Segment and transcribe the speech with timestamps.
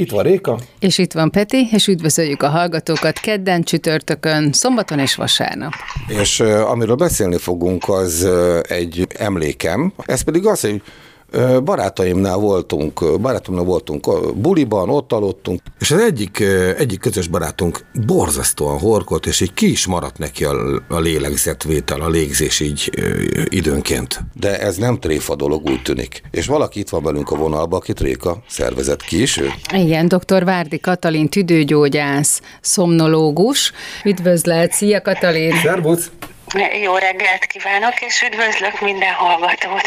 [0.00, 0.58] Itt van Réka.
[0.78, 5.72] És itt van Peti, és üdvözöljük a hallgatókat kedden, csütörtökön, szombaton és vasárnap.
[6.06, 8.28] És amiről beszélni fogunk, az
[8.62, 9.92] egy emlékem.
[10.04, 10.82] Ez pedig az, hogy
[11.64, 16.40] barátaimnál voltunk, barátomnál voltunk buliban, ott aludtunk, és az egyik,
[16.78, 22.08] egyik közös barátunk borzasztóan horkolt, és így ki is maradt neki a, a lélegzetvétel, a
[22.08, 22.90] légzés így
[23.44, 24.20] időnként.
[24.34, 26.22] De ez nem tréfa dolog, úgy tűnik.
[26.30, 29.50] És valaki itt van velünk a vonalba, aki tréka szervezett ki is ő?
[29.74, 30.44] Igen, dr.
[30.44, 33.72] Várdi Katalin, tüdőgyógyász, szomnológus.
[34.04, 35.54] Üdvözlet, szia Katalin!
[35.62, 36.10] Szervusz!
[36.54, 39.82] Jó reggelt kívánok, és üdvözlök minden hallgatót!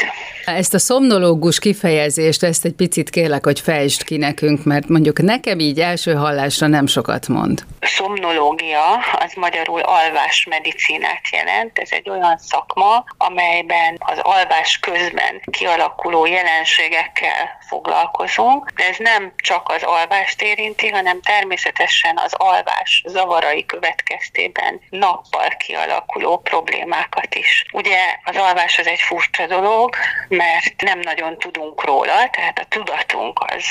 [0.46, 5.60] Ezt a szomnológus kifejezést, ezt egy picit kérlek, hogy fejtsd ki nekünk, mert mondjuk nekem
[5.60, 7.64] így első hallásra nem sokat mond.
[7.80, 11.80] Szomnológia az magyarul alvásmedicinát jelent.
[11.80, 19.70] Ez egy olyan szakma, amelyben az alvás közben kialakuló jelenségekkel foglalkozunk, de ez nem csak
[19.70, 27.66] az alvást érinti, hanem természetesen az alvás zavarai következtében nappal kialakuló problémákat is.
[27.72, 29.96] Ugye az alvás az egy furcsa dolog,
[30.28, 33.64] mert nem nagyon tudunk róla, tehát a tudatunk az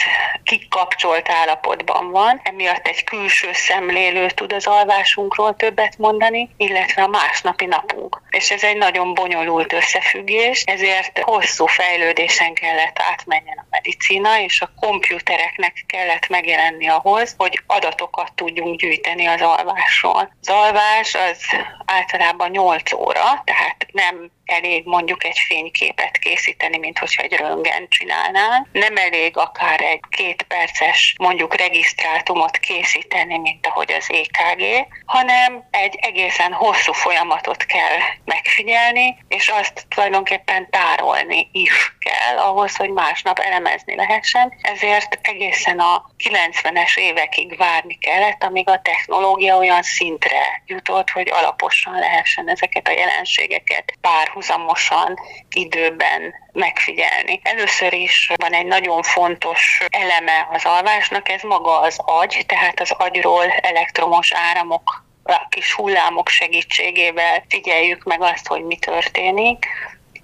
[0.44, 7.66] kikapcsolt állapotban van, emiatt egy külső szemlélő tud az alvásunkról többet mondani, illetve a másnapi
[7.66, 8.20] napunk.
[8.30, 14.70] És ez egy nagyon bonyolult összefüggés, ezért hosszú fejlődésen kellett átmenjen a medicina, és a
[14.80, 20.36] komputereknek kellett megjelenni ahhoz, hogy adatokat tudjunk gyűjteni az alvásról.
[20.40, 21.38] Az alvás az
[21.84, 28.68] általában 8 óra, tehát nem elég mondjuk egy fényképet készíteni, mint hogyha egy röngen csinálnál.
[28.72, 35.98] Nem elég akár egy két perces mondjuk regisztrátumot készíteni, mint ahogy az EKG, hanem egy
[36.00, 43.94] egészen hosszú folyamatot kell megfigyelni, és azt tulajdonképpen tárolni is kell ahhoz, hogy másnap elemezni
[43.94, 44.52] lehessen.
[44.62, 51.98] Ezért egészen a 90-es évekig várni kellett, amíg a technológia olyan szintre jutott, hogy alaposan
[51.98, 55.18] lehessen ezeket a jelenségeket párhuzamosan
[55.50, 57.40] időben megfigyelni.
[57.42, 62.90] Először is van egy nagyon fontos eleme az alvásnak, ez maga az agy, tehát az
[62.90, 69.66] agyról elektromos áramok a kis hullámok segítségével figyeljük meg azt, hogy mi történik,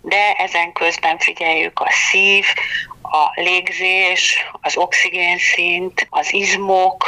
[0.02, 2.46] de ezen közben figyeljük a szív,
[3.10, 7.04] a légzés, az oxigénszint, az izmok,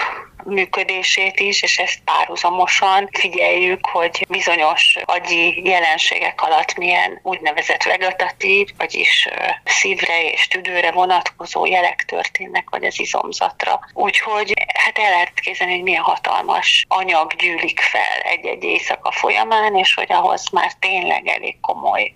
[0.49, 9.29] működését is, és ezt párhuzamosan figyeljük, hogy bizonyos agyi jelenségek alatt milyen úgynevezett vegetatív, vagyis
[9.65, 13.81] szívre és tüdőre vonatkozó jelek történnek, vagy az izomzatra.
[13.93, 19.95] Úgyhogy hát el lehet képzelni, hogy milyen hatalmas anyag gyűlik fel egy-egy éjszaka folyamán, és
[19.95, 22.13] hogy ahhoz már tényleg elég komoly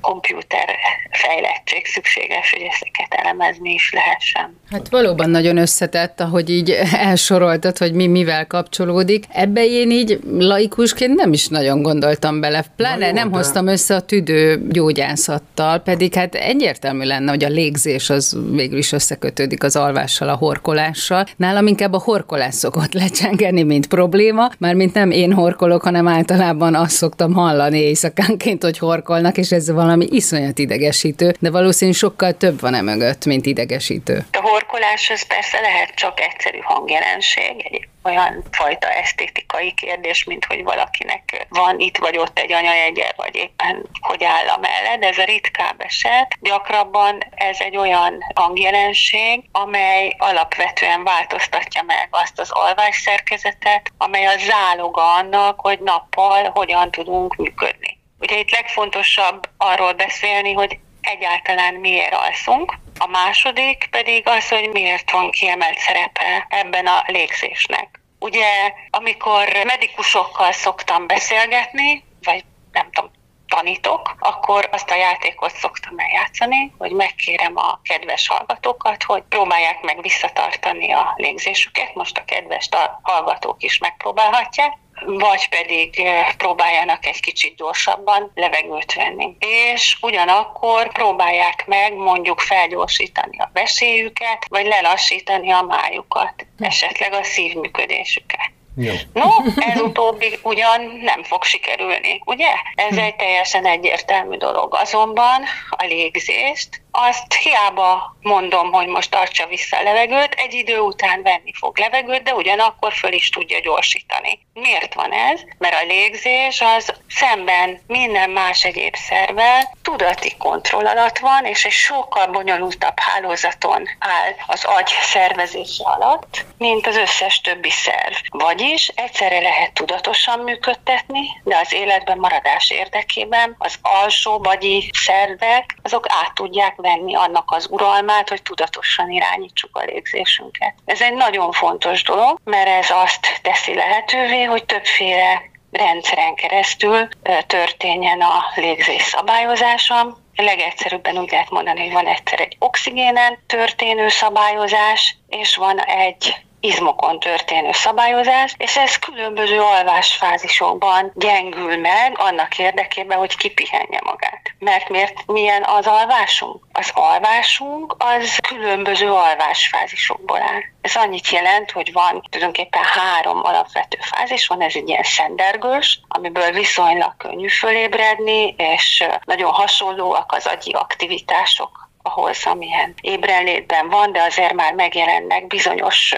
[0.00, 0.76] komputer
[1.10, 4.60] fejlettség szükséges, hogy ezeket elemezni is lehessen.
[4.70, 9.24] Hát valóban nagyon összetett, ahogy így első soroltad, hogy mi mivel kapcsolódik.
[9.28, 12.64] Ebbe én így laikusként nem is nagyon gondoltam bele.
[12.76, 13.36] Pláne jó, nem de...
[13.36, 18.92] hoztam össze a tüdő gyógyászattal, pedig hát egyértelmű lenne, hogy a légzés az végül is
[18.92, 21.26] összekötődik az alvással, a horkolással.
[21.36, 26.74] Nálam inkább a horkolás szokott lecsengeni, mint probléma, már mint nem én horkolok, hanem általában
[26.74, 32.60] azt szoktam hallani éjszakánként, hogy horkolnak, és ez valami iszonyat idegesítő, de valószínűleg sokkal több
[32.60, 34.24] van e mögött, mint idegesítő.
[34.32, 34.41] A
[34.72, 40.62] horkolás az persze lehet csak egyszerű hangjelenség, jelenség, egy olyan fajta esztétikai kérdés, mint hogy
[40.62, 45.24] valakinek van itt vagy ott egy anyajegye, vagy éppen hogy áll a mellett, ez a
[45.24, 46.38] ritkább eset.
[46.40, 54.38] Gyakrabban ez egy olyan hangjelenség, amely alapvetően változtatja meg azt az alvás szerkezetet, amely a
[54.38, 57.98] záloga annak, hogy nappal hogyan tudunk működni.
[58.20, 65.10] Ugye itt legfontosabb arról beszélni, hogy egyáltalán miért alszunk, a második pedig az, hogy miért
[65.10, 68.00] van kiemelt szerepe ebben a légzésnek.
[68.18, 73.10] Ugye, amikor medikusokkal szoktam beszélgetni, vagy nem tudom,
[73.48, 80.02] tanítok, akkor azt a játékot szoktam eljátszani, hogy megkérem a kedves hallgatókat, hogy próbálják meg
[80.02, 81.94] visszatartani a légzésüket.
[81.94, 82.68] Most a kedves
[83.02, 84.72] hallgatók is megpróbálhatják
[85.06, 86.02] vagy pedig
[86.36, 89.36] próbáljanak egy kicsit gyorsabban levegőt venni.
[89.38, 98.50] És ugyanakkor próbálják meg mondjuk felgyorsítani a veséjüket, vagy lelassítani a májukat, esetleg a szívműködésüket.
[98.76, 98.92] Jó.
[99.12, 102.50] No, ez utóbbi ugyan nem fog sikerülni, ugye?
[102.74, 104.74] Ez egy teljesen egyértelmű dolog.
[104.74, 111.22] Azonban a légzést azt hiába mondom, hogy most tartsa vissza a levegőt, egy idő után
[111.22, 114.38] venni fog levegőt, de ugyanakkor föl is tudja gyorsítani.
[114.54, 115.40] Miért van ez?
[115.58, 121.72] Mert a légzés az szemben minden más egyéb szervel tudati kontroll alatt van, és egy
[121.72, 128.14] sokkal bonyolultabb hálózaton áll az agy szervezése alatt, mint az összes többi szerv.
[128.28, 136.06] Vagyis egyszerre lehet tudatosan működtetni, de az életben maradás érdekében az alsó vagyi szervek, azok
[136.08, 140.74] át tudják venni annak az uralmát, hogy tudatosan irányítsuk a légzésünket.
[140.84, 147.08] Ez egy nagyon fontos dolog, mert ez azt teszi lehetővé, hogy többféle rendszeren keresztül
[147.46, 150.16] történjen a légzés szabályozása.
[150.36, 157.20] Legegyszerűbben úgy lehet mondani, hogy van egyszer egy oxigénen történő szabályozás, és van egy izmokon
[157.20, 164.40] történő szabályozás, és ez különböző alvásfázisokban gyengül meg annak érdekében, hogy kipihenje magát.
[164.58, 166.64] Mert miért milyen az alvásunk?
[166.72, 170.62] Az alvásunk az különböző alvásfázisokból áll.
[170.80, 176.50] Ez annyit jelent, hogy van tulajdonképpen három alapvető fázis, van ez egy ilyen szendergős, amiből
[176.50, 184.52] viszonylag könnyű fölébredni, és nagyon hasonlóak az agyi aktivitások ahhoz, amilyen ébrenlétben van, de azért
[184.52, 186.14] már megjelennek bizonyos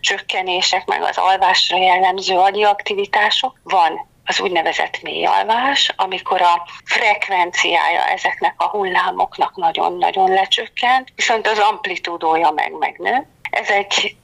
[0.00, 3.60] csökkenések, meg az alvásra jellemző agyi aktivitások.
[3.62, 11.58] Van az úgynevezett mély alvás, amikor a frekvenciája ezeknek a hullámoknak nagyon-nagyon lecsökkent, viszont az
[11.58, 13.26] amplitúdója meg megnő.
[13.50, 14.16] Ez egy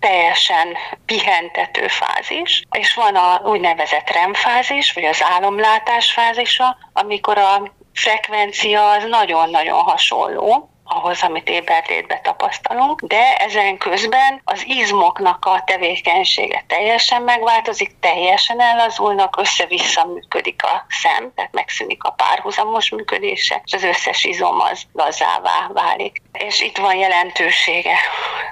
[0.00, 0.76] teljesen
[1.06, 8.90] pihentető fázis, és van a úgynevezett REM fázis, vagy az álomlátás fázisa, amikor a frekvencia
[8.90, 17.22] az nagyon-nagyon hasonló, ahhoz, amit éberlétbe tapasztalunk, de ezen közben az izmoknak a tevékenysége teljesen
[17.22, 24.24] megváltozik, teljesen ellazulnak, össze-vissza működik a szem, tehát megszűnik a párhuzamos működése, és az összes
[24.24, 26.22] izom az lazává válik.
[26.32, 27.96] És itt van jelentősége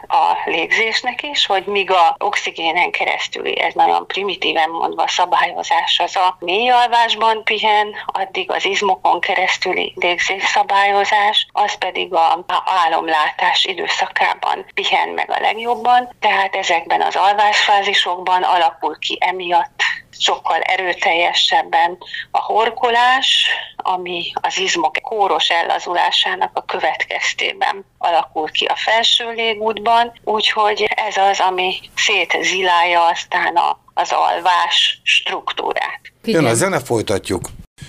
[0.09, 6.37] a légzésnek is, hogy míg a oxigénen keresztüli, ez nagyon primitíven mondva szabályozás az a
[6.41, 15.09] mély alvásban pihen, addig az izmokon keresztüli légzés szabályozás, az pedig a álomlátás időszakában pihen
[15.09, 19.86] meg a legjobban, tehát ezekben az alvásfázisokban alakul ki emiatt
[20.19, 21.99] sokkal erőteljesebben
[22.31, 23.47] a horkolás,
[23.77, 31.41] ami az izmok kóros ellazulásának a következtében alakul ki a felső légútban, úgyhogy ez az,
[31.41, 36.01] ami szétzilálja aztán a, az alvás struktúrát.
[36.25, 37.49] Jön a zene, folytatjuk.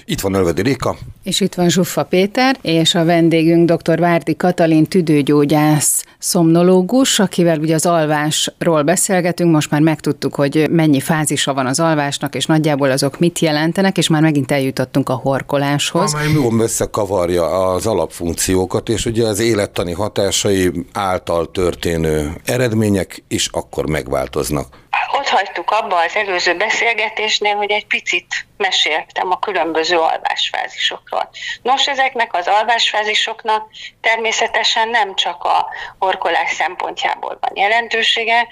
[0.09, 0.97] Itt van Ölvedi Réka.
[1.23, 3.99] És itt van Zsuffa Péter, és a vendégünk dr.
[3.99, 11.53] Várdi Katalin tüdőgyógyász szomnológus, akivel ugye az alvásról beszélgetünk, most már megtudtuk, hogy mennyi fázisa
[11.53, 16.13] van az alvásnak, és nagyjából azok mit jelentenek, és már megint eljutottunk a horkoláshoz.
[16.13, 23.89] Amely jól összekavarja az alapfunkciókat, és ugye az élettani hatásai által történő eredmények is akkor
[23.89, 24.85] megváltoznak
[25.27, 31.29] ott hagytuk abba az előző beszélgetésnél, hogy egy picit meséltem a különböző alvásfázisokról.
[31.61, 33.69] Nos, ezeknek az alvásfázisoknak
[34.01, 35.67] természetesen nem csak a
[35.99, 38.47] horkolás szempontjából van jelentősége,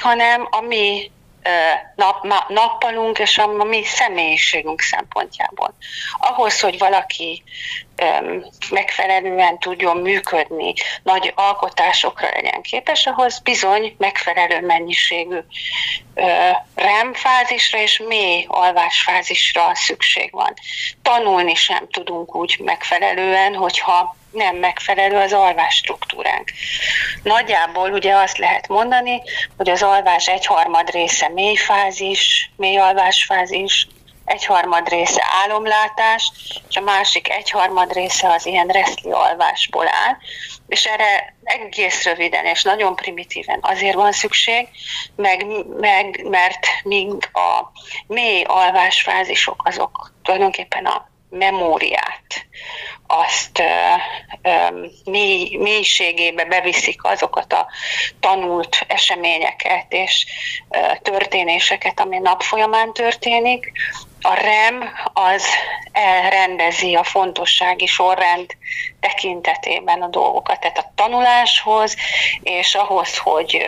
[0.00, 1.10] hanem a mi
[1.94, 5.74] nap, nappalunk és a mi személyiségünk szempontjából.
[6.18, 7.42] Ahhoz, hogy valaki
[8.70, 15.38] megfelelően tudjon működni, nagy alkotásokra legyen képes, ahhoz bizony megfelelő mennyiségű
[16.74, 20.54] REM fázisra és mély alvásfázisra szükség van.
[21.02, 26.50] Tanulni sem tudunk úgy megfelelően, hogyha nem megfelelő az alvás struktúránk.
[27.22, 29.22] Nagyjából ugye azt lehet mondani,
[29.56, 33.86] hogy az alvás egyharmad része mély fázis, mély alvásfázis,
[34.24, 36.32] egyharmad része álomlátás,
[36.68, 40.16] és a másik egyharmad része az ilyen reszli alvásból áll.
[40.68, 44.68] És erre egész röviden és nagyon primitíven azért van szükség,
[45.16, 45.46] meg,
[45.80, 47.72] meg, mert míg a
[48.06, 52.46] mély alvásfázisok azok tulajdonképpen a memóriát,
[53.06, 53.62] azt
[55.04, 57.66] mély, mélységébe beviszik azokat a
[58.20, 60.26] tanult eseményeket és
[60.70, 63.72] ö, történéseket, ami nap folyamán történik.
[64.20, 65.44] A REM az
[65.92, 68.46] elrendezi a fontossági sorrend
[69.00, 71.96] tekintetében a dolgokat, tehát a tanuláshoz
[72.42, 73.66] és ahhoz, hogy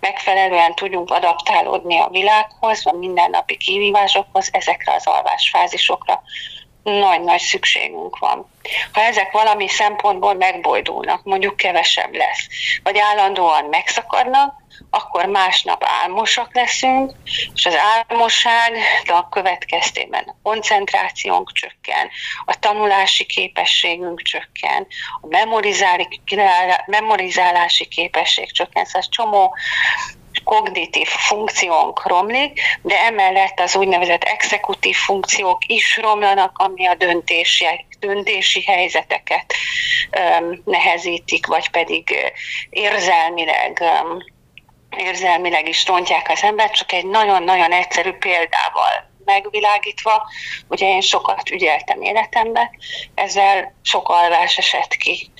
[0.00, 6.22] megfelelően tudjunk adaptálódni a világhoz, a mindennapi kihívásokhoz, ezekre az alvásfázisokra
[6.90, 8.50] nagy-nagy szükségünk van.
[8.92, 12.46] Ha ezek valami szempontból megbojdulnak, mondjuk kevesebb lesz,
[12.82, 17.12] vagy állandóan megszakadnak, akkor másnap álmosak leszünk,
[17.54, 18.72] és az álmosság
[19.06, 22.08] a következtében a koncentrációnk csökken,
[22.44, 24.86] a tanulási képességünk csökken,
[25.20, 25.26] a
[26.86, 29.54] memorizálási képesség csökken, szóval csomó
[30.46, 38.62] kognitív funkciónk romlik, de emellett az úgynevezett exekutív funkciók is romlanak, ami a döntések döntési
[38.62, 39.54] helyzeteket
[40.64, 42.32] nehezítik, vagy pedig
[42.70, 43.82] érzelmileg
[44.96, 50.28] érzelmileg is rontják az embert, csak egy nagyon-nagyon egyszerű példával megvilágítva.
[50.68, 52.70] Ugye én sokat ügyeltem életembe,
[53.14, 55.30] ezzel sok alvás esett ki.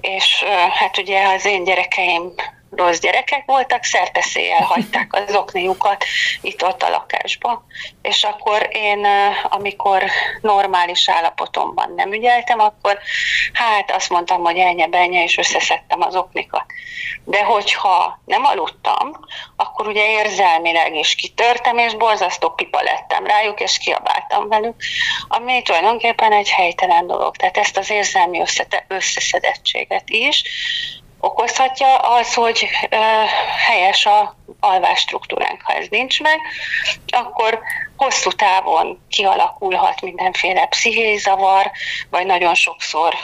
[0.00, 2.34] És hát ugye az én gyerekeim
[2.76, 6.04] rossz gyerekek voltak, szerteszéjjel hagyták az okniukat
[6.40, 7.64] itt-ott a lakásba.
[8.02, 9.06] És akkor én,
[9.42, 10.04] amikor
[10.40, 12.98] normális állapotomban nem ügyeltem, akkor
[13.52, 16.64] hát azt mondtam, hogy ennyi benye, és összeszedtem az oknikat.
[17.24, 19.12] De hogyha nem aludtam,
[19.56, 24.74] akkor ugye érzelmileg is kitörtem, és borzasztó pipa lettem rájuk, és kiabáltam velük,
[25.28, 27.36] ami tulajdonképpen egy helytelen dolog.
[27.36, 28.42] Tehát ezt az érzelmi
[28.88, 30.42] összeszedettséget is
[31.20, 32.68] okozhatja az, hogy
[33.66, 35.62] helyes a alvás struktúránk.
[35.62, 36.40] Ha ez nincs meg,
[37.06, 37.60] akkor
[37.96, 41.70] hosszú távon kialakulhat mindenféle pszichés zavar,
[42.10, 43.14] vagy nagyon sokszor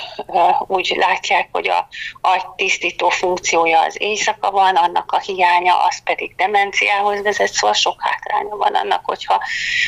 [0.67, 1.89] úgy látják, hogy a
[2.21, 8.03] agy tisztító funkciója az éjszaka van, annak a hiánya az pedig demenciához vezet, szóval sok
[8.03, 9.43] hátránya van annak, hogyha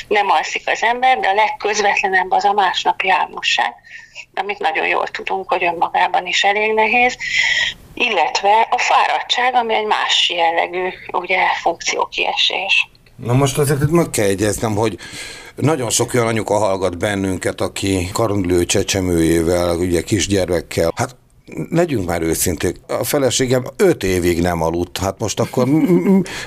[0.08, 3.74] nem alszik az ember, de a legközvetlenebb az a másnapi álmosság
[4.34, 7.16] amit nagyon jól tudunk, hogy önmagában is elég nehéz,
[7.94, 12.88] illetve a fáradtság, ami egy más jellegű ugye, funkciókiesés.
[13.16, 14.98] Na most azért meg kell egyeznem, hogy
[15.56, 20.92] nagyon sok olyan anyuka hallgat bennünket, aki karondlő csecsemőjével, ugye kisgyermekkel.
[20.96, 21.16] Hát
[21.70, 25.68] legyünk már őszinték, a feleségem öt évig nem aludt, hát most akkor,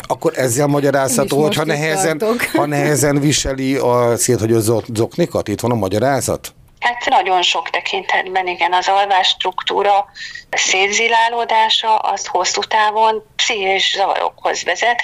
[0.02, 2.22] akkor ezzel magyarázható, hogy ha nehezen,
[2.54, 6.54] ha nehezen viseli a szét, hogy az zoknikat, itt van a magyarázat?
[6.80, 10.06] Hát nagyon sok tekintetben, igen, az alvás struktúra
[10.50, 15.02] szétzilálódása az hosszú távon pszichés zavarokhoz vezet.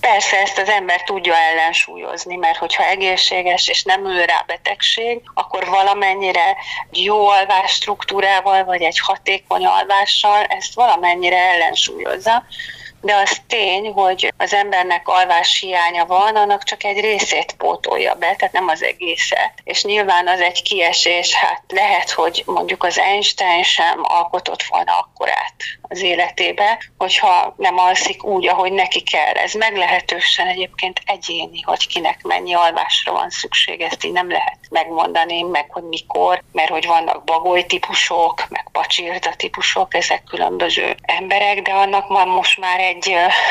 [0.00, 5.66] Persze ezt az ember tudja ellensúlyozni, mert hogyha egészséges és nem ül rá betegség, akkor
[5.66, 6.56] valamennyire
[6.90, 12.44] jó alvás struktúrával, vagy egy hatékony alvással ezt valamennyire ellensúlyozza
[13.04, 18.34] de az tény, hogy az embernek alvás hiánya van, annak csak egy részét pótolja be,
[18.36, 19.52] tehát nem az egészet.
[19.64, 25.54] És nyilván az egy kiesés, hát lehet, hogy mondjuk az Einstein sem alkotott volna akkorát
[25.82, 29.32] az életébe, hogyha nem alszik úgy, ahogy neki kell.
[29.34, 35.42] Ez meglehetősen egyébként egyéni, hogy kinek mennyi alvásra van szükség, ezt így nem lehet megmondani,
[35.42, 41.72] meg hogy mikor, mert hogy vannak bagoly típusok, meg pacsirta típusok, ezek különböző emberek, de
[41.72, 42.93] annak van most már egy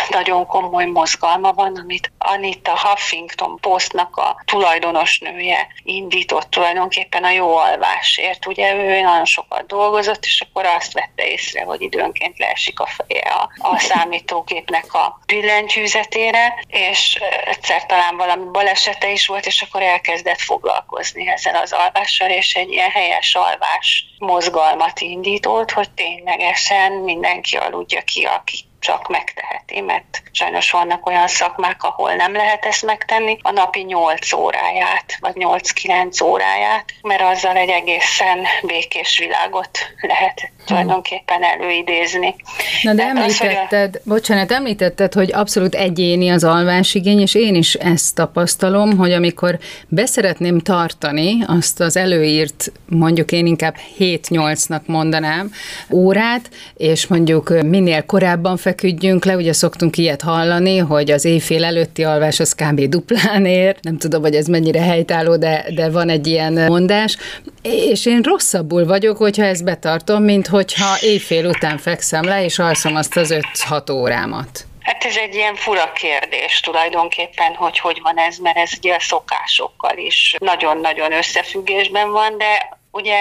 [0.09, 7.55] nagyon komoly mozgalma van, amit Anita Huffington Postnak a tulajdonos nője indított tulajdonképpen a jó
[7.55, 8.45] alvásért.
[8.45, 13.29] Ugye ő nagyon sokat dolgozott, és akkor azt vette észre, hogy időnként leesik a feje
[13.29, 20.41] a, a számítógépnek a billentyűzetére, és egyszer talán valami balesete is volt, és akkor elkezdett
[20.41, 28.01] foglalkozni ezzel az alvással, és egy ilyen helyes alvás mozgalmat indított, hogy ténylegesen mindenki aludja
[28.01, 33.51] ki, aki csak megteheti, mert sajnos vannak olyan szakmák, ahol nem lehet ezt megtenni, a
[33.51, 39.69] napi 8 óráját, vagy 8-9 óráját, mert azzal egy egészen békés világot
[40.01, 42.35] lehet tulajdonképpen előidézni.
[42.81, 44.09] Na de említetted, az, a...
[44.09, 50.59] bocsánat, említetted, hogy abszolút egyéni az alvásigény, és én is ezt tapasztalom, hogy amikor beszeretném
[50.59, 55.51] tartani azt az előírt, mondjuk én inkább 7-8-nak mondanám,
[55.91, 61.63] órát, és mondjuk minél korábban fe feküdjünk le, ugye szoktunk ilyet hallani, hogy az éjfél
[61.63, 62.81] előtti alvás az kb.
[62.81, 67.17] duplán ér, nem tudom, hogy ez mennyire helytálló, de, de van egy ilyen mondás,
[67.61, 72.95] és én rosszabbul vagyok, hogyha ezt betartom, mint hogyha éjfél után fekszem le, és alszom
[72.95, 73.35] azt az
[73.69, 74.65] 5-6 órámat.
[74.79, 78.99] Hát ez egy ilyen fura kérdés tulajdonképpen, hogy hogy van ez, mert ez ugye a
[78.99, 83.15] szokásokkal is nagyon-nagyon összefüggésben van, de ugye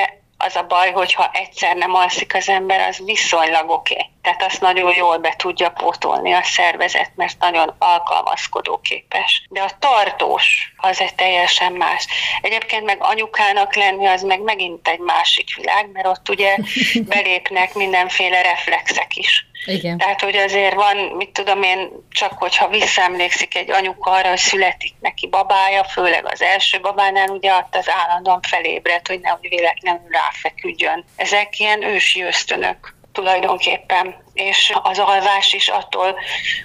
[0.45, 3.95] az a baj, hogyha egyszer nem alszik az ember, az viszonylag oké.
[3.95, 4.07] Okay.
[4.23, 9.47] Tehát azt nagyon jól be tudja pótolni a szervezet, mert nagyon alkalmazkodó képes.
[9.49, 12.07] De a tartós az egy teljesen más.
[12.41, 16.57] Egyébként meg anyukának lenni az meg megint egy másik világ, mert ott ugye
[17.15, 19.47] belépnek mindenféle reflexek is.
[19.65, 19.99] Igen.
[19.99, 24.95] Tehát, hogy azért van, mit tudom én, csak hogyha visszaemlékszik egy anyuka arra, hogy születik
[25.01, 31.05] neki babája, főleg az első babánál, ugye ott az állandóan felébredt, hogy nehogy véletlenül ráfeküdjön.
[31.17, 34.15] Ezek ilyen ősi ösztönök tulajdonképpen.
[34.35, 36.19] És az alvás is attól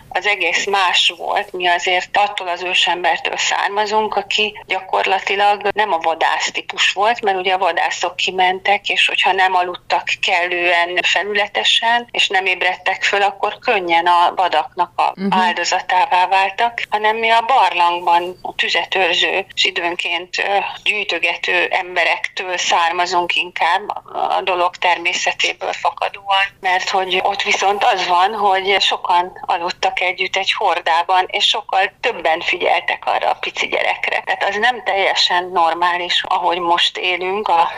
[0.09, 1.53] az egész más volt.
[1.53, 7.53] Mi azért attól az ősembertől származunk, aki gyakorlatilag nem a vadász típus volt, mert ugye
[7.53, 14.05] a vadászok kimentek, és hogyha nem aludtak kellően felületesen, és nem ébredtek föl, akkor könnyen
[14.05, 15.43] a vadaknak a uh-huh.
[15.43, 20.35] áldozatává váltak, hanem mi a barlangban a tüzetőrző és időnként
[20.83, 28.81] gyűjtögető emberektől származunk inkább a dolog természetéből fakadóan, mert hogy ott viszont az van, hogy
[28.81, 34.21] sokan aludtak együtt egy hordában, és sokkal többen figyeltek arra a pici gyerekre.
[34.25, 37.69] Tehát az nem teljesen normális, ahogy most élünk a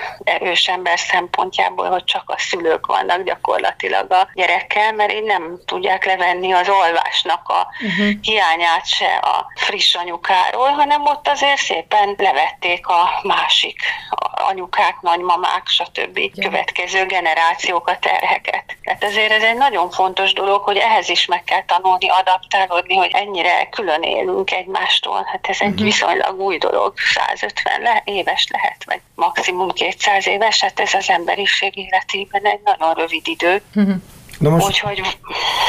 [0.41, 6.51] ősember szempontjából, hogy csak a szülők vannak gyakorlatilag a gyerekkel, mert így nem tudják levenni
[6.51, 8.09] az olvásnak a uh-huh.
[8.21, 13.81] hiányát se a friss anyukáról, hanem ott azért szépen levették a másik
[14.49, 16.17] anyukák, nagymamák, stb.
[16.17, 16.49] Ja.
[16.49, 18.63] következő generációkat terheket.
[18.83, 23.11] Tehát ezért ez egy nagyon fontos dolog, hogy ehhez is meg kell tanulni, adaptálódni, hogy
[23.13, 25.27] ennyire külön élünk egymástól.
[25.31, 25.83] Hát ez egy uh-huh.
[25.83, 31.77] viszonylag új dolog, 150 le, éves lehet, vagy maximum 200 éves, hát ez az emberiség
[31.77, 33.61] életében egy nagyon rövid idő.
[33.75, 33.95] Uh-huh.
[34.39, 35.01] Na most, Úgyhogy...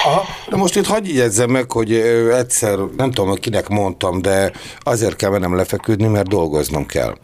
[0.04, 1.92] Aha, de most itt hagyj jegyezzem meg, hogy
[2.33, 7.14] egyszer, nem tudom, kinek mondtam, de azért kell mennem lefeküdni, mert dolgoznom kell.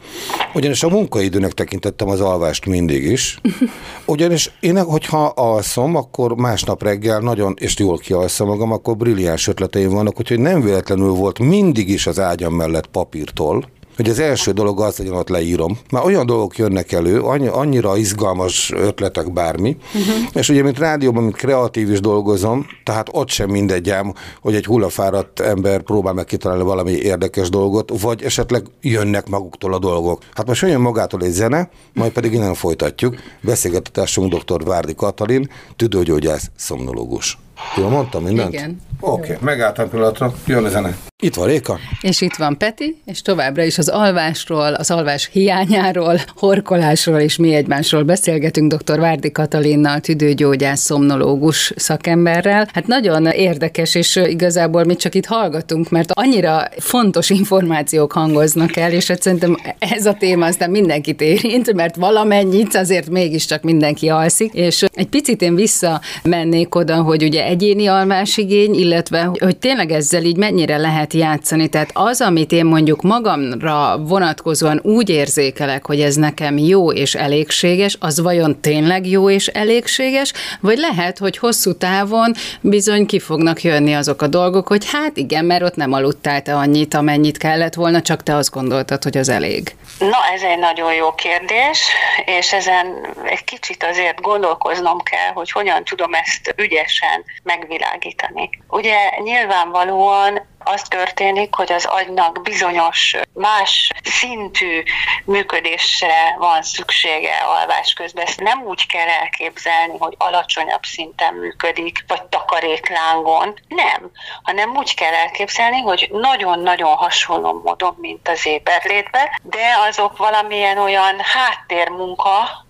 [0.54, 3.40] Ugyanis a munkaidőnek tekintettem az alvást mindig is.
[4.06, 9.90] Ugyanis én, hogyha alszom, akkor másnap reggel nagyon, és jól kialszom magam, akkor brilliáns ötleteim
[9.90, 13.64] vannak, úgyhogy nem véletlenül volt mindig is az ágyam mellett papírtól,
[13.96, 15.78] hogy az első dolog az, hogy ott leírom.
[15.90, 20.14] Már olyan dolgok jönnek elő, annyi, annyira izgalmas ötletek bármi, uh-huh.
[20.32, 24.64] és ugye, mint rádióban, mint kreatív is dolgozom, tehát ott sem mindegy ám, hogy egy
[24.64, 30.22] hullafáradt ember próbál meg kitalálni valami érdekes dolgot, vagy esetleg jönnek maguktól a dolgok.
[30.34, 33.16] Hát most jön magától egy zene, majd pedig innen folytatjuk.
[33.40, 34.64] Beszélgetésünk dr.
[34.64, 37.38] Várdi Katalin, tüdőgyógyász, szomnológus.
[37.76, 38.52] Jól mondtam mindent?
[38.52, 38.80] Igen.
[39.00, 40.96] Oké, okay, megálltam pillanatra, jön a zene.
[41.22, 41.78] Itt van Réka.
[42.00, 47.54] És itt van Peti, és továbbra is az alvásról, az alvás hiányáról, horkolásról és mi
[47.54, 48.98] egymásról beszélgetünk dr.
[48.98, 52.68] Várdi Katalinnal, tüdőgyógyász, szomnológus szakemberrel.
[52.72, 58.92] Hát nagyon érdekes, és igazából mi csak itt hallgatunk, mert annyira fontos információk hangoznak el,
[58.92, 64.52] és hát szerintem ez a téma aztán mindenkit érint, mert valamennyit azért mégiscsak mindenki alszik,
[64.52, 70.36] és egy picit én visszamennék oda, hogy ugye egyéni alvásigény, illetve hogy tényleg ezzel így
[70.36, 71.68] mennyire lehet játszani.
[71.68, 77.96] Tehát az, amit én mondjuk magamra vonatkozóan úgy érzékelek, hogy ez nekem jó és elégséges,
[78.00, 83.94] az vajon tényleg jó és elégséges, vagy lehet, hogy hosszú távon bizony ki fognak jönni
[83.94, 88.02] azok a dolgok, hogy hát igen, mert ott nem aludtál te annyit, amennyit kellett volna,
[88.02, 89.74] csak te azt gondoltad, hogy az elég.
[89.98, 91.80] Na, ez egy nagyon jó kérdés,
[92.24, 92.86] és ezen
[93.24, 98.50] egy kicsit azért gondolkoznom kell, hogy hogyan tudom ezt ügyesen megvilágítani.
[98.68, 104.82] Ugye nyilvánvalóan az történik, hogy az agynak bizonyos más szintű
[105.24, 108.24] működésre van szüksége alvás közben.
[108.26, 113.54] Ezt nem úgy kell elképzelni, hogy alacsonyabb szinten működik, vagy takaréklángon.
[113.68, 114.10] Nem,
[114.42, 121.16] hanem úgy kell elképzelni, hogy nagyon-nagyon hasonló módon, mint az éberlétbe, de azok valamilyen olyan
[121.20, 122.65] háttérmunka,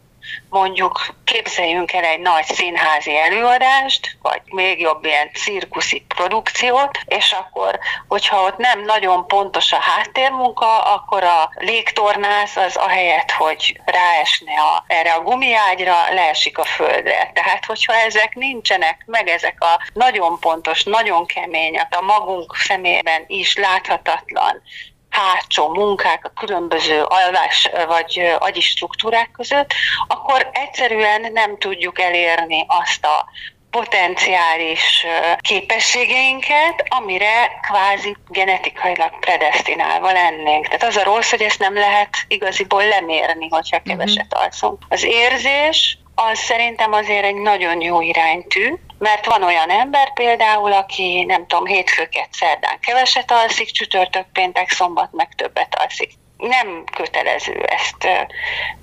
[0.49, 7.79] mondjuk képzeljünk el egy nagy színházi előadást, vagy még jobb ilyen cirkuszi produkciót, és akkor,
[8.09, 14.85] hogyha ott nem nagyon pontos a háttérmunka, akkor a légtornász az ahelyett, hogy ráesne a,
[14.87, 17.31] erre a gumiágyra, leesik a földre.
[17.35, 23.57] Tehát, hogyha ezek nincsenek meg, ezek a nagyon pontos, nagyon kemény, a magunk szemében is
[23.57, 24.63] láthatatlan
[25.11, 29.73] hátsó munkák a különböző alvás vagy agyi struktúrák között,
[30.09, 33.29] akkor egyszerűen nem tudjuk elérni azt a
[33.71, 35.07] potenciális
[35.41, 40.65] képességeinket, amire kvázi genetikailag predestinálva lennénk.
[40.67, 44.43] Tehát az a rossz, hogy ezt nem lehet igaziból lemérni, hogyha keveset mhm.
[44.43, 44.83] alszunk.
[44.89, 51.25] Az érzés, az szerintem azért egy nagyon jó iránytű, mert van olyan ember például, aki
[51.25, 56.13] nem tudom, hétfőket szerdán keveset alszik, csütörtök, péntek, szombat meg többet alszik.
[56.37, 58.29] Nem kötelező ezt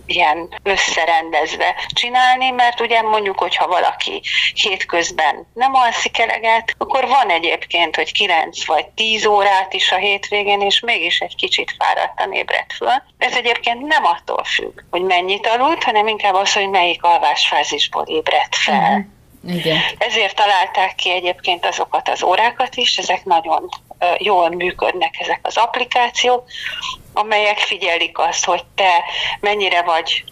[0.05, 4.21] ilyen összerendezve csinálni, mert ugye mondjuk, hogyha valaki
[4.53, 10.61] hétközben nem alszik eleget, akkor van egyébként, hogy 9 vagy 10 órát is a hétvégén,
[10.61, 13.03] és mégis egy kicsit fáradtan ébred föl.
[13.17, 18.55] Ez egyébként nem attól függ, hogy mennyit aludt, hanem inkább az, hogy melyik alvásfázisból ébredt
[18.55, 18.89] fel.
[18.89, 19.11] Uh-huh.
[19.47, 19.79] Igen.
[19.97, 23.69] Ezért találták ki egyébként azokat az órákat is, ezek nagyon
[24.17, 26.43] jól működnek ezek az applikációk,
[27.13, 29.03] amelyek figyelik azt, hogy te
[29.39, 30.23] mennyire vagy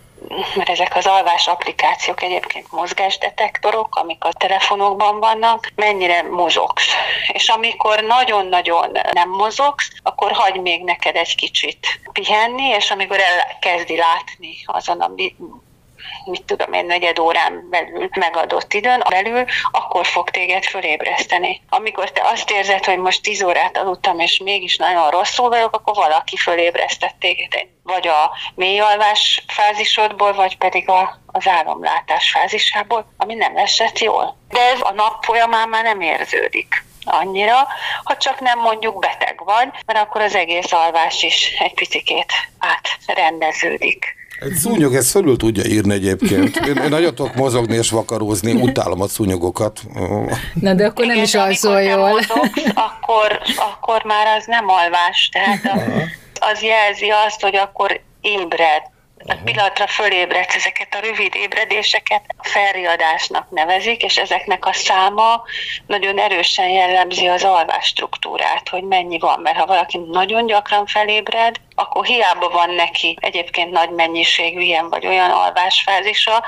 [0.55, 6.87] mert ezek az alvás applikációk egyébként mozgásdetektorok, amik a telefonokban vannak, mennyire mozogsz.
[7.33, 13.97] És amikor nagyon-nagyon nem mozogsz, akkor hagy még neked egy kicsit pihenni, és amikor elkezdi
[13.97, 15.07] látni azon a
[16.25, 21.61] mit tudom én, negyed órán belül megadott időn belül, akkor fog téged fölébreszteni.
[21.69, 25.95] Amikor te azt érzed, hogy most tíz órát aludtam, és mégis nagyon rosszul vagyok, akkor
[25.95, 27.67] valaki fölébresztett téged.
[27.83, 34.37] Vagy a mély alvás fázisodból, vagy pedig a, az álomlátás fázisából, ami nem esett jól.
[34.49, 37.67] De ez a nap folyamán már nem érződik annyira,
[38.03, 44.20] ha csak nem mondjuk beteg vagy, mert akkor az egész alvás is egy picikét átrendeződik.
[44.41, 46.55] Egy szúnyog ezt fölül tudja írni egyébként.
[46.55, 49.79] Én, én nagyon tudok mozogni és vakarózni, utálom a szúnyogokat.
[50.53, 52.09] Na de akkor nem Igen, is alszol jól.
[52.09, 55.81] Mozogsz, akkor, akkor már az nem alvás, tehát a,
[56.51, 58.81] az jelzi azt, hogy akkor ébred,
[59.27, 65.43] a pillanatra fölébredsz, ezeket a rövid ébredéseket felriadásnak nevezik, és ezeknek a száma
[65.87, 71.55] nagyon erősen jellemzi az alvás struktúrát, hogy mennyi van, mert ha valaki nagyon gyakran felébred,
[71.75, 76.43] akkor hiába van neki egyébként nagy mennyiségű ilyen vagy olyan alvásfázisa,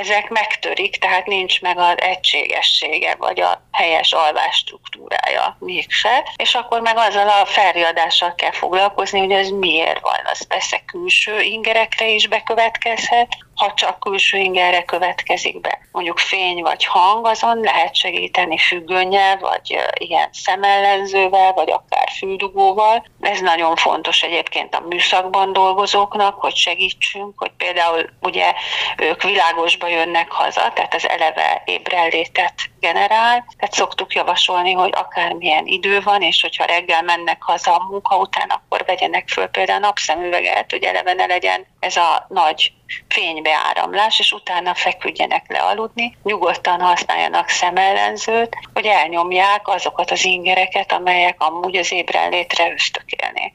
[0.00, 6.80] ezek megtörik, tehát nincs meg az egységessége, vagy a helyes alvás struktúrája mégse, és akkor
[6.80, 10.20] meg azzal a felriadással kell foglalkozni, hogy ez miért van.
[10.24, 15.78] Az persze külső ingerekre is bekövetkezhet, ha csak külső ingerre következik be.
[15.92, 23.06] Mondjuk fény vagy hang, azon lehet segíteni függönnyel, vagy ilyen szemellenzővel, vagy akár füldugóval.
[23.20, 28.52] Ez nagyon fontos egyébként a műszakban dolgozóknak, hogy segítsünk, hogy például ugye
[28.96, 36.00] ők világosba jönnek haza, tehát az eleve ébrenlétet generál, tehát szoktuk javasolni, hogy akármilyen idő
[36.00, 40.82] van, és hogyha reggel mennek haza a munka után, akkor vegyenek föl például napszemüveget, hogy
[40.82, 42.72] eleve ne legyen ez a nagy
[43.08, 51.40] fénybeáramlás, és utána feküdjenek le aludni, nyugodtan használjanak szemellenzőt, hogy elnyomják azokat az ingereket, amelyek
[51.40, 53.52] amúgy az ébrenlétre ösztökélnék.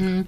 [0.00, 0.20] Mm.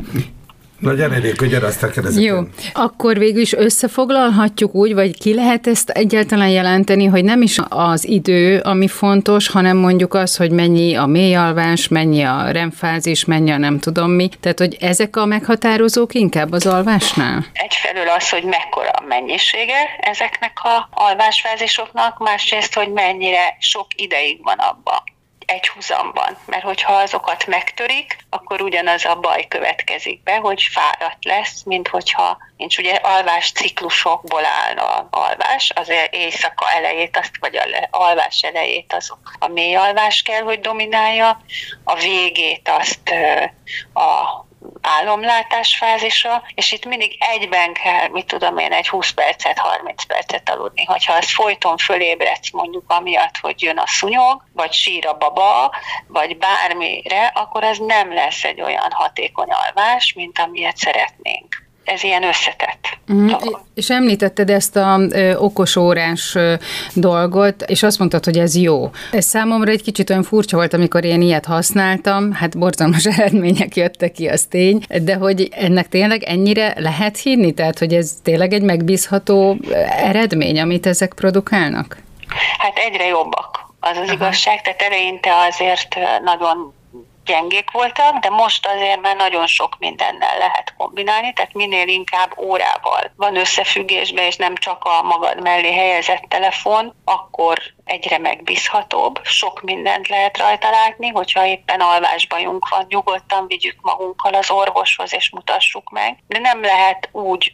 [0.80, 2.24] Na gyere, Réka, gyere, aztán kérdezik.
[2.24, 2.38] Jó,
[2.72, 8.08] akkor végül is összefoglalhatjuk úgy, vagy ki lehet ezt egyáltalán jelenteni, hogy nem is az
[8.08, 13.56] idő, ami fontos, hanem mondjuk az, hogy mennyi a mélyalvás, mennyi a remfázis, mennyi a
[13.56, 14.28] nem tudom mi.
[14.40, 17.46] Tehát, hogy ezek a meghatározók inkább az alvásnál?
[17.52, 24.58] Egyfelől az, hogy mekkora a mennyisége ezeknek a alvásfázisoknak, másrészt, hogy mennyire sok ideig van
[24.58, 25.02] abban
[25.50, 31.62] egy húzamban, mert hogyha azokat megtörik, akkor ugyanaz a baj következik be, hogy fáradt lesz,
[31.62, 32.78] mint hogyha nincs.
[32.78, 39.32] Ugye alvás ciklusokból állna a alvás, az éjszaka elejét, azt, vagy a alvás elejét azok
[39.38, 41.40] a mély alvás kell, hogy dominálja,
[41.84, 43.10] a végét azt
[43.94, 44.48] a
[44.80, 50.50] álomlátás fázisa, és itt mindig egyben kell, mit tudom én, egy 20 percet, 30 percet
[50.50, 50.84] aludni.
[50.84, 55.74] Hogyha az folyton fölébredsz mondjuk amiatt, hogy jön a szúnyog, vagy sír a baba,
[56.06, 62.22] vagy bármire, akkor ez nem lesz egy olyan hatékony alvás, mint amilyet szeretnénk ez ilyen
[62.22, 62.98] összetett.
[63.12, 63.28] Mm,
[63.74, 66.54] és említetted ezt a ö, okos órás ö,
[66.94, 68.90] dolgot, és azt mondtad, hogy ez jó.
[69.12, 74.12] Ez számomra egy kicsit olyan furcsa volt, amikor én ilyet használtam, hát borzalmas eredmények jöttek
[74.12, 77.52] ki, az tény, de hogy ennek tényleg ennyire lehet hinni?
[77.52, 79.56] Tehát, hogy ez tényleg egy megbízható
[80.04, 81.96] eredmény, amit ezek produkálnak?
[82.58, 83.68] Hát egyre jobbak.
[83.80, 84.12] Az az Aha.
[84.12, 86.72] igazság, tehát eleinte azért nagyon
[87.24, 93.12] gyengék voltak, de most azért már nagyon sok mindennel lehet kombinálni, tehát minél inkább órával
[93.16, 100.08] van összefüggésben, és nem csak a magad mellé helyezett telefon, akkor egyre megbízhatóbb, sok mindent
[100.08, 106.18] lehet rajta látni, hogyha éppen alvásbajunk van, nyugodtan vigyük magunkkal az orvoshoz, és mutassuk meg.
[106.26, 107.52] De nem lehet úgy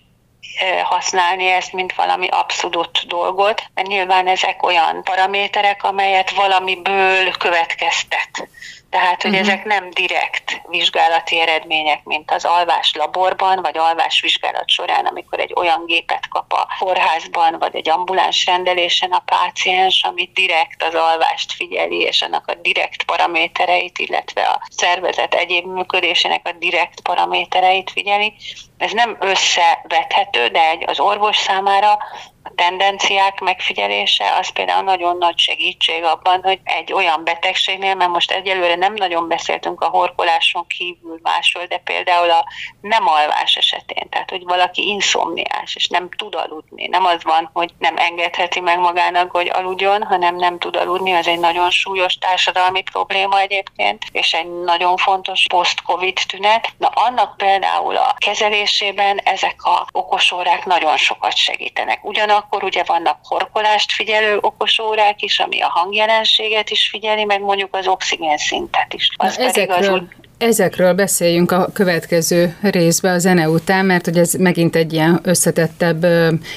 [0.82, 8.48] használni ezt, mint valami abszolút dolgot, mert nyilván ezek olyan paraméterek, amelyet valamiből következtet.
[8.96, 9.46] Tehát, hogy uh-huh.
[9.48, 15.52] ezek nem direkt vizsgálati eredmények, mint az alvás laborban, vagy alvás vizsgálat során, amikor egy
[15.56, 21.52] olyan gépet kap a kórházban, vagy egy ambuláns rendelésen a páciens, ami direkt az alvást
[21.52, 28.34] figyeli, és annak a direkt paramétereit, illetve a szervezet egyéb működésének a direkt paramétereit figyeli.
[28.78, 31.98] Ez nem összevethető, de egy az orvos számára
[32.46, 38.30] a tendenciák megfigyelése az például nagyon nagy segítség abban, hogy egy olyan betegségnél, mert most
[38.30, 42.44] egyelőre nem nagyon beszéltünk a horkoláson kívül másról, de például a
[42.80, 47.70] nem alvás esetén, tehát hogy valaki inszomniás és nem tud aludni, nem az van, hogy
[47.78, 52.82] nem engedheti meg magának, hogy aludjon, hanem nem tud aludni, az egy nagyon súlyos társadalmi
[52.82, 56.68] probléma egyébként, és egy nagyon fontos post-covid tünet.
[56.78, 61.98] Na annak például a kezelés kezelésében ezek a okosórák nagyon sokat segítenek.
[62.04, 67.86] Ugyanakkor ugye vannak horkolást figyelő okosórák is, ami a hangjelenséget is figyeli, meg mondjuk az
[67.86, 69.08] oxigén szintet is.
[69.16, 70.02] Az Na, ezekről, az úgy,
[70.38, 76.06] Ezekről beszéljünk a következő részben a zene után, mert hogy ez megint egy ilyen összetettebb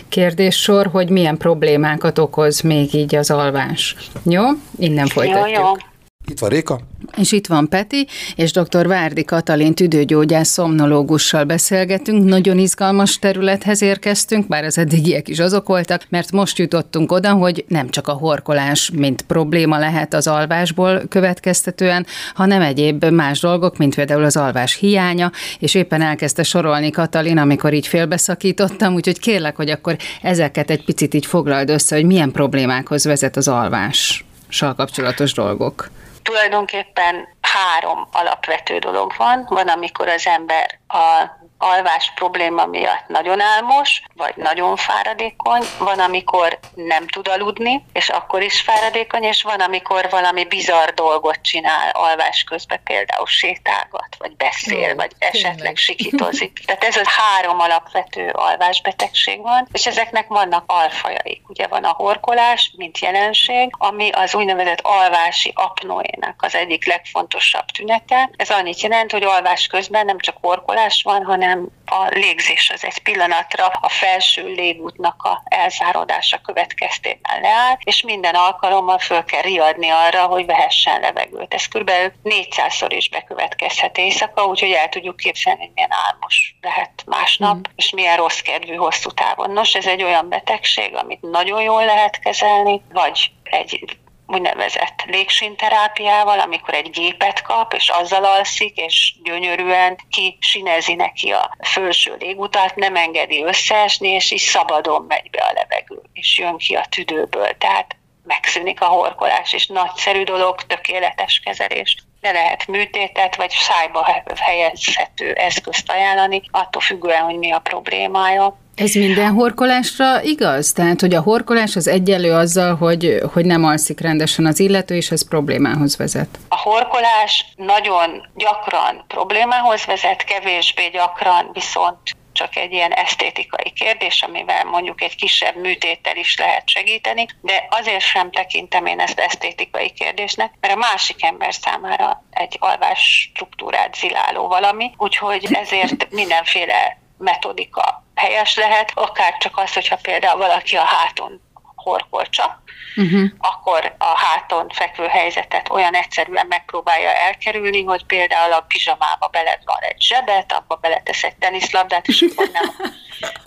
[0.10, 3.96] kérdéssor, hogy milyen problémákat okoz még így az alvás.
[4.24, 4.44] Jó?
[4.80, 5.58] Innen folytatjuk.
[5.58, 5.89] Jó, jó.
[6.30, 6.80] Itt van Réka.
[7.18, 8.88] És itt van Peti, és dr.
[8.88, 12.26] Várdi Katalin tüdőgyógyász szomnológussal beszélgetünk.
[12.26, 17.66] Nagyon izgalmas területhez érkeztünk, bár az eddigiek is azok voltak, mert most jutottunk oda, hogy
[17.68, 23.96] nem csak a horkolás, mint probléma lehet az alvásból következtetően, hanem egyéb más dolgok, mint
[23.96, 29.70] például az alvás hiánya, és éppen elkezdte sorolni Katalin, amikor így félbeszakítottam, úgyhogy kérlek, hogy
[29.70, 35.90] akkor ezeket egy picit így foglald össze, hogy milyen problémákhoz vezet az alvással kapcsolatos dolgok
[36.30, 39.46] tulajdonképpen három alapvető dolog van.
[39.50, 46.60] Van, amikor az ember a alvás probléma miatt nagyon álmos, vagy nagyon fáradékony, van, amikor
[46.74, 52.44] nem tud aludni, és akkor is fáradékony, és van, amikor valami bizarr dolgot csinál alvás
[52.44, 56.60] közben, például sétálgat, vagy beszél, vagy esetleg sikítozik.
[56.66, 61.42] Tehát ez a három alapvető alvásbetegség van, és ezeknek vannak alfajai.
[61.48, 68.30] Ugye van a horkolás, mint jelenség, ami az úgynevezett alvási apnoénak az egyik legfontosabb tünete.
[68.36, 72.86] Ez annyit jelent, hogy alvás közben nem csak horkolás van, hanem hanem a légzés az
[72.86, 79.90] egy pillanatra a felső légútnak a elzáródása következtében leáll, és minden alkalommal föl kell riadni
[79.90, 81.54] arra, hogy vehessen levegőt.
[81.54, 81.92] Ez kb.
[82.24, 87.72] 400-szor is bekövetkezhet éjszaka, úgyhogy el tudjuk képzelni, hogy milyen álmos lehet másnap, mm.
[87.76, 89.52] és milyen rossz kedvű hosszú távon.
[89.52, 93.98] Nos, ez egy olyan betegség, amit nagyon jól lehet kezelni, vagy egy
[94.30, 102.16] úgynevezett légsinterápiával, amikor egy gépet kap, és azzal alszik, és gyönyörűen kisinezi neki a felső
[102.20, 106.86] légutat, nem engedi összeesni, és így szabadon megy be a levegő, és jön ki a
[106.90, 107.58] tüdőből.
[107.58, 111.96] Tehát megszűnik a horkolás, és nagyszerű dolog, tökéletes kezelés.
[112.22, 118.58] De lehet műtétet, vagy szájba helyezhető eszközt ajánlani, attól függően, hogy mi a problémája.
[118.76, 120.72] Ez minden horkolásra igaz?
[120.72, 125.12] Tehát, hogy a horkolás az egyenlő azzal, hogy, hogy nem alszik rendesen az illető, és
[125.12, 126.40] ez problémához vezet?
[126.48, 132.00] A horkolás nagyon gyakran problémához vezet, kevésbé gyakran viszont
[132.40, 138.04] csak egy ilyen esztétikai kérdés, amivel mondjuk egy kisebb műtéttel is lehet segíteni, de azért
[138.04, 144.48] sem tekintem én ezt esztétikai kérdésnek, mert a másik ember számára egy alvás struktúrát ziláló
[144.48, 151.42] valami, úgyhogy ezért mindenféle metodika helyes lehet, akár csak az, hogyha például valaki a háton
[151.84, 152.62] horkol csak,
[152.96, 153.30] uh-huh.
[153.38, 159.80] akkor a háton fekvő helyzetet olyan egyszerűen megpróbálja elkerülni, hogy például a pizsamába beled van
[159.82, 162.76] egy zsebet, abba beletesz egy teniszlabdát, és akkor nem.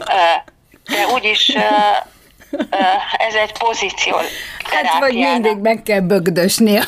[0.91, 1.53] De úgyis
[3.29, 4.17] ez egy pozíció.
[4.65, 6.85] Hát vagy mindig meg kell bögdösni a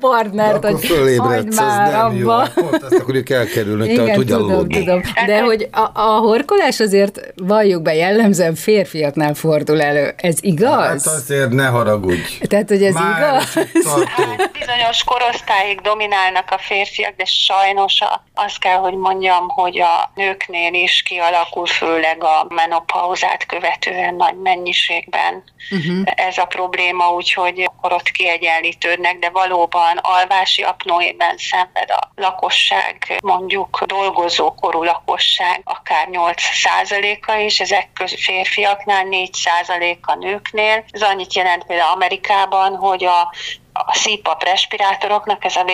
[0.00, 2.48] partnert, De hogy fölébredsz, az már nem abba.
[2.56, 2.62] jó.
[2.62, 4.78] Pont azt akarjuk elkerülni, Igen, hogy tudom, aludni.
[4.78, 5.00] tudom.
[5.26, 10.14] De hogy a, a horkolás azért valljuk be, jellemzően férfiaknál fordul elő.
[10.16, 11.04] Ez igaz?
[11.04, 12.38] Hát azért ne haragudj.
[12.40, 13.54] Tehát, hogy ez már igaz?
[13.54, 17.98] Hát bizonyos korosztályig dominálnak a férfiak, de sajnos
[18.34, 25.03] azt kell, hogy mondjam, hogy a nőknél is kialakul, főleg a menopauzát követően nagy mennyiség
[25.04, 26.02] mértékben uh-huh.
[26.04, 33.84] ez a probléma, úgyhogy akkor ott kiegyenlítődnek, de valóban alvási apnoében szenved a lakosság, mondjuk
[33.84, 40.84] dolgozó korú lakosság, akár 8%-a is, ezek közül férfiaknál 4%-a nőknél.
[40.90, 43.32] Ez annyit jelent például Amerikában, hogy a
[43.74, 45.64] a CPAP respirátoroknak ez a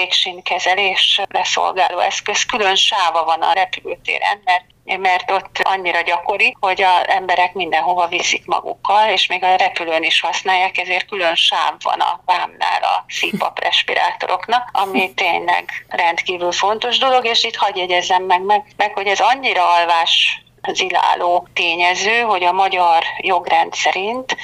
[0.42, 2.44] kezelés leszolgáló eszköz.
[2.44, 4.64] Külön sáva van a repülőtéren, mert
[4.98, 10.20] mert ott annyira gyakori, hogy az emberek mindenhova viszik magukkal, és még a repülőn is
[10.20, 17.26] használják, ezért külön sáv van a vámnál a CPAP respirátoroknak, ami tényleg rendkívül fontos dolog,
[17.26, 22.52] és itt hagyj jegyezzem meg, meg, meg hogy ez annyira alvás ziláló tényező, hogy a
[22.52, 24.36] magyar jogrend szerint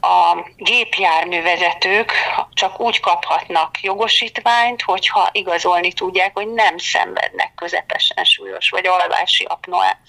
[0.00, 2.12] a gépjárművezetők
[2.52, 10.00] csak úgy kaphatnak jogosítványt, hogyha igazolni tudják, hogy nem szenvednek közepesen súlyos vagy alvási apnoe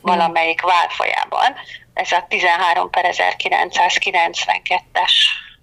[0.00, 1.54] valamelyik válfajában.
[1.94, 5.12] Ez a 13 per 1992-es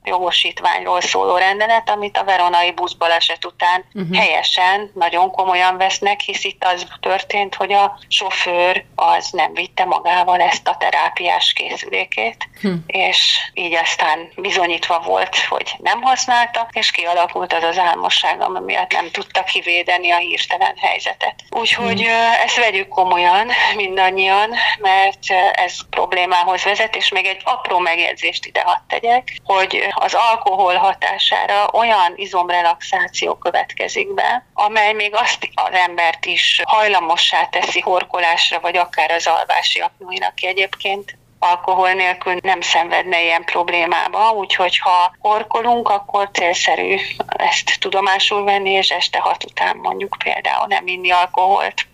[0.08, 4.17] jogosítványról szóló rendelet, amit a veronai buszbaleset után uh-huh.
[4.17, 10.41] helyesen, nagyon komolyan vesznek, hisz itt az történt, hogy a sofőr az nem vitte magával
[10.41, 12.80] ezt a terápiás készülékét, uh-huh.
[12.88, 18.91] és így aztán bizonyítva volt, hogy nem használta, és kialakult az az álmosság, ami miatt
[18.91, 21.36] nem tudta kivédeni a hirtelen helyzetet.
[21.50, 22.43] Úgyhogy uh-huh.
[22.43, 28.80] ezt vegyük komolyan mindannyian, mert ez problémához vezet, és még egy apró megjegyzést ide hadd
[28.88, 36.62] tegyek, hogy az alkohol hatására olyan izomrelaxáció következik be, amely még azt az embert is
[36.65, 43.43] hajlamossá teszi horkolásra, vagy akár az alvási apnóinak, aki egyébként alkohol nélkül nem szenvedne ilyen
[43.43, 46.95] problémába, úgyhogy ha horkolunk, akkor célszerű
[47.27, 51.88] ezt tudomásul venni, és este hat után mondjuk például nem inni alkoholt.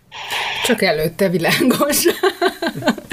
[0.65, 2.06] Csak előtte világos.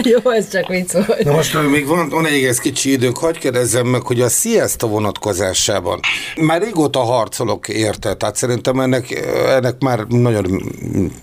[0.03, 1.25] Jó, ez csak vicc volt.
[1.25, 4.87] Na most még van, van egy egész kicsi időnk, hagyd kérdezzem meg, hogy a siesta
[4.87, 6.01] vonatkozásában
[6.37, 9.11] már régóta harcolok érte, tehát szerintem ennek,
[9.49, 10.63] ennek már nagyon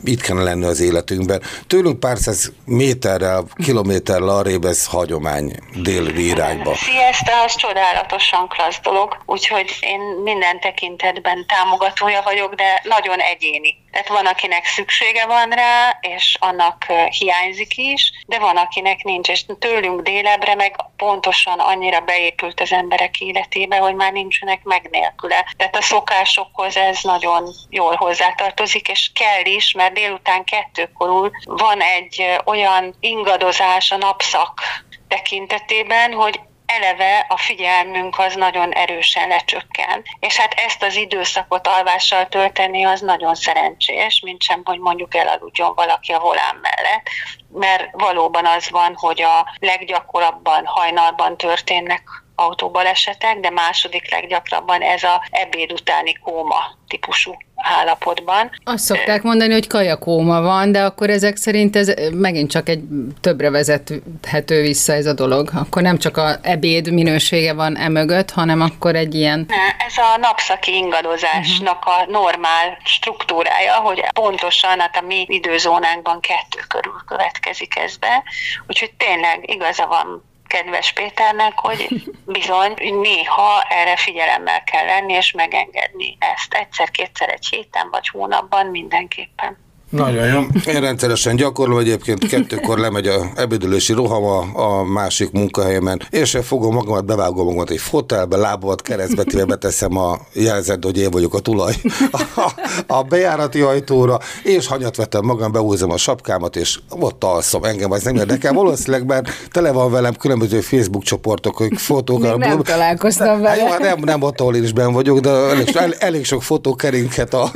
[0.04, 1.42] itt kellene lenni az életünkben.
[1.68, 6.72] Tőlünk pár száz méterrel, kilométerrel arrébb ez hagyomány déli irányba.
[6.72, 13.76] A siesta az csodálatosan klassz dolog, úgyhogy én minden tekintetben támogatója vagyok, de nagyon egyéni.
[13.98, 19.46] Tehát van, akinek szüksége van rá, és annak hiányzik is, de van, akinek nincs, és
[19.60, 25.46] tőlünk délebre meg pontosan annyira beépült az emberek életébe, hogy már nincsenek meg nélküle.
[25.58, 32.40] Tehát a szokásokhoz ez nagyon jól hozzátartozik, és kell is, mert délután kettőkorul van egy
[32.46, 34.62] olyan ingadozás a napszak
[35.08, 40.04] tekintetében, hogy eleve a figyelmünk az nagyon erősen lecsökken.
[40.20, 45.74] És hát ezt az időszakot alvással tölteni az nagyon szerencsés, mint sem, hogy mondjuk elaludjon
[45.76, 47.08] valaki a volán mellett,
[47.54, 52.04] mert valóban az van, hogy a leggyakorabban hajnalban történnek
[52.40, 58.52] autóbalesetek, de második leggyakrabban ez a ebéd utáni kóma típusú állapotban.
[58.64, 62.84] Azt szokták mondani, hogy kajakóma van, de akkor ezek szerint ez megint csak egy
[63.22, 65.50] többre vezethető vissza ez a dolog.
[65.56, 69.50] Akkor nem csak a ebéd minősége van emögött, hanem akkor egy ilyen...
[69.88, 77.02] Ez a napszaki ingadozásnak a normál struktúrája, hogy pontosan hát a mi időzónánkban kettő körül
[77.08, 78.24] következik ez be.
[78.68, 81.88] Úgyhogy tényleg igaza van kedves Péternek, hogy
[82.26, 89.67] bizony néha erre figyelemmel kell lenni, és megengedni ezt egyszer-kétszer egy héten vagy hónapban mindenképpen.
[89.90, 90.40] Nagyon jó.
[90.74, 97.06] Én rendszeresen gyakorlom, egyébként kettőkor lemegy a ebédülési rohama a másik munkahelyemen, és fogom magamat,
[97.06, 101.76] bevágom magamat egy fotelbe, lábamat keresztbe beteszem a jelzet, hogy én vagyok a tulaj
[102.12, 102.52] a,
[102.88, 107.64] a bejárati ajtóra, és hanyat vetem magam, behúzom a sapkámat, és ott alszom.
[107.64, 108.54] Engem az nem érdekel.
[108.54, 112.22] Valószínűleg, mert tele van velem különböző Facebook csoportok, hogy fotók.
[112.22, 113.56] Még nem találkoztam vele.
[113.62, 116.76] Jó, hát nem, nem ott, ahol én is ben vagyok, de elég, elég sok fotó
[116.76, 117.52] keringhet a,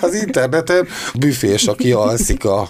[0.00, 0.88] az interneten.
[1.14, 2.68] Büfés aki alszik a...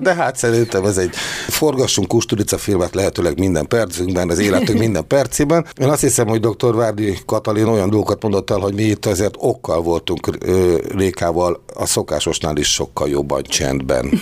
[0.00, 1.14] de hát szerintem ez egy
[1.48, 5.66] forgassunk Kusturica filmet lehetőleg minden percünkben, az életünk minden percében.
[5.80, 6.74] Én azt hiszem, hogy dr.
[6.74, 10.38] Várdi Katalin olyan dolgokat mondott el, hogy mi itt azért okkal voltunk
[10.96, 14.20] Rékával a szokásosnál is sokkal jobban csendben.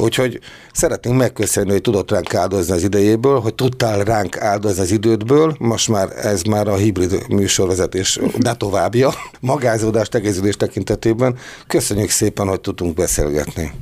[0.00, 0.38] Úgyhogy
[0.72, 5.56] szeretnénk megköszönni, hogy tudott ránk áldozni az idejéből, hogy tudtál ránk áldozni az idődből.
[5.58, 9.10] Most már ez már a hibrid műsorvezetés, de továbbja,
[9.40, 11.38] magázódás, tegeződés tekintetében.
[11.66, 13.72] Köszönjük szépen, hogy tudtunk beszélgetni.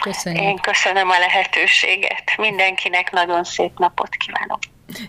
[0.00, 0.42] Köszönjük.
[0.42, 2.24] Én köszönöm a lehetőséget.
[2.36, 4.58] Mindenkinek nagyon szép napot kívánok.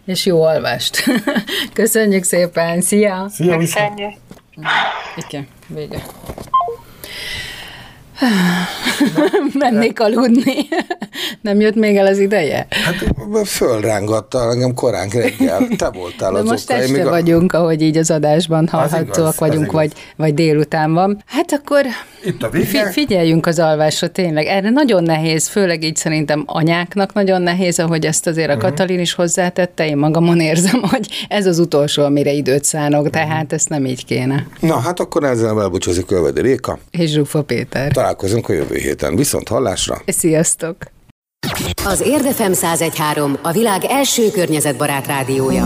[0.06, 1.04] És jó alvást.
[1.74, 2.82] Köszönjük szépen.
[2.82, 3.28] Szia!
[3.30, 4.13] Szia, Köszönjük.
[5.15, 6.04] Igen, vége.
[9.53, 10.67] Mennék aludni.
[11.41, 12.67] Nem jött még el az ideje?
[12.69, 13.06] Hát
[13.47, 15.67] fölrángatta engem korán reggel.
[15.77, 16.80] Te voltál De az most oka.
[16.80, 17.58] este vagyunk, a...
[17.58, 21.23] ahogy így az adásban hallhatóak vagyunk, vagy, vagy délután van.
[21.25, 21.86] Hát akkor
[22.28, 22.92] itt a vége.
[22.92, 24.46] Figyeljünk az alvásra tényleg.
[24.46, 28.70] Erre nagyon nehéz, főleg így szerintem anyáknak nagyon nehéz, ahogy ezt azért a uh-huh.
[28.70, 29.88] Katalin is hozzátette.
[29.88, 33.13] Én magamon érzem, hogy ez az utolsó, amire időt szánok, uh-huh.
[33.13, 34.48] tehát ezt nem így kéne.
[34.60, 36.80] Na, hát akkor ezzel elbúcsúzik Kölvedi Réka.
[36.92, 37.92] És Zsufa Péter.
[37.92, 39.16] Találkozunk a jövő héten.
[39.16, 40.02] Viszont hallásra.
[40.06, 40.76] Sziasztok!
[41.86, 45.66] Az Érdefem 1013 a világ első környezetbarát rádiója.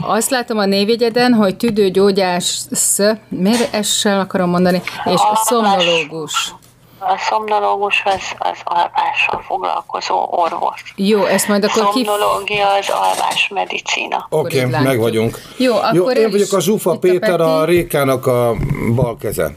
[0.00, 2.98] Azt látom a névjegyeden, hogy tüdőgyógyász,
[3.28, 6.54] miért essel akarom mondani, és a szomnológus.
[7.00, 10.92] A szomnológus az, az alvással foglalkozó orvos.
[10.96, 12.04] Jó, ezt majd akkor ki...
[12.04, 14.26] Szomnológia az alvás medicína.
[14.30, 15.38] Oké, okay, meg vagyunk.
[15.56, 17.42] Jó, akkor Jó, én vagyok a Zsufa Péter, Peti.
[17.42, 18.54] a Rékának a
[18.94, 19.56] bal keze.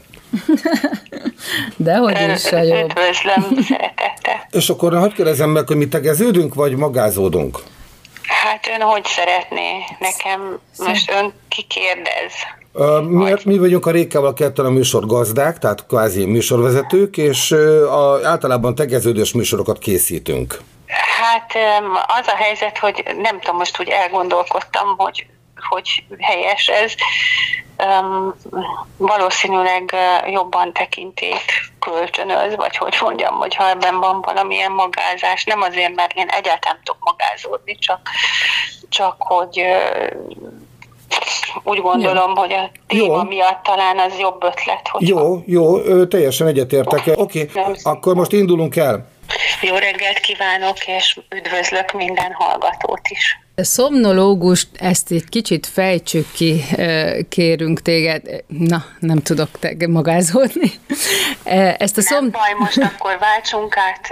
[1.76, 2.84] De hogy is a jobb.
[2.84, 4.46] Üdvözlöm szeretettel.
[4.50, 7.58] És akkor hagyd kérdezem meg, hogy mi tegeződünk, vagy magázódunk?
[8.42, 9.84] Hát ön hogy szeretné?
[9.98, 12.32] Nekem most ön kikérdez.
[13.08, 17.52] Mi, mi vagyunk a Rékával ketten a műsor gazdák, tehát kvázi műsorvezetők, és
[17.90, 20.60] a, általában tegeződős műsorokat készítünk.
[21.20, 21.52] Hát
[22.20, 25.26] az a helyzet, hogy nem tudom, most úgy elgondolkodtam, hogy,
[25.68, 26.94] hogy helyes ez.
[27.78, 28.34] Um,
[28.96, 29.94] valószínűleg
[30.26, 36.12] jobban tekintét kölcsönöz, vagy hogy mondjam, hogy ha ebben van valamilyen magázás, nem azért, mert
[36.14, 38.00] én egyáltalán tudok magázódni, csak,
[38.88, 39.64] csak hogy
[41.62, 43.22] úgy gondolom, hogy a téma Jó.
[43.22, 47.02] miatt talán az jobb ötlet, hogy Jó, jó, teljesen egyetértek.
[47.14, 47.74] Oké, Nem.
[47.82, 49.08] akkor most indulunk el.
[49.60, 53.41] jó reggelt kívánok, és üdvözlök minden hallgatót is.
[53.54, 56.64] Szomnológust, ezt egy kicsit fejtsük ki,
[57.28, 58.44] kérünk téged.
[58.46, 60.72] Na, nem tudok te magázódni.
[61.78, 62.30] Ezt a Nem szom...
[62.30, 64.08] baj, most akkor váltsunk át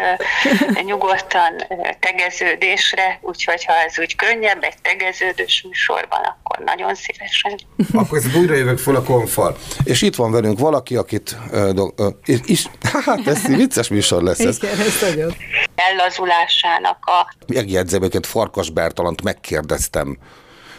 [0.84, 1.52] nyugodtan
[2.00, 7.58] tegeződésre, úgyhogy ha ez úgy könnyebb, egy tegeződős műsorban, akkor nagyon szívesen.
[7.92, 9.56] Akkor ezt újra jövök föl a konfal.
[9.84, 11.36] És itt van velünk valaki, akit...
[11.50, 12.08] Ö, do, ö,
[12.44, 12.66] is,
[13.06, 14.56] hát ez vicces műsor lesz ez.
[14.62, 15.34] Igen, ez nagyon.
[15.74, 20.18] Ellazulásának a Megjegyzem, őket Farkas Bertalant megkérdeztem,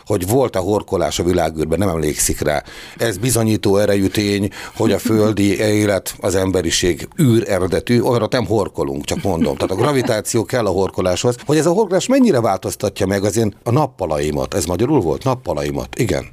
[0.06, 2.64] hogy volt-e horkolás a világűrben, nem emlékszik rá.
[2.98, 9.06] Ez bizonyító erejű tény, hogy a földi élet, az emberiség űr eredetű, arra nem horkolunk,
[9.06, 9.56] csak mondom.
[9.56, 11.36] Tehát a gravitáció kell a horkoláshoz.
[11.46, 14.54] Hogy ez a horkolás mennyire változtatja meg az én a nappalaimat?
[14.54, 15.24] Ez magyarul volt?
[15.24, 16.26] Nappalaimat, igen.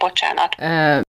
[0.00, 0.54] bocsánat,